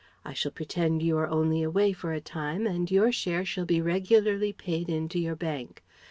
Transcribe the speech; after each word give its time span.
I 0.25 0.33
shall 0.33 0.51
pretend 0.51 1.03
you 1.03 1.15
are 1.19 1.27
only 1.27 1.61
away 1.61 1.93
for 1.93 2.11
a 2.11 2.19
time 2.19 2.65
and 2.65 2.89
your 2.89 3.11
share 3.11 3.45
shall 3.45 3.65
be 3.65 3.81
regularly 3.81 4.51
paid 4.51 4.89
in 4.89 5.07
to 5.09 5.19
your 5.19 5.35
bank. 5.35 5.83